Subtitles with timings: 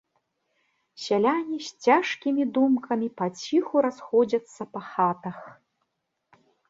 [1.03, 5.37] Сяляне з цяжкімі думкамі паціху расходзяцца па хатах.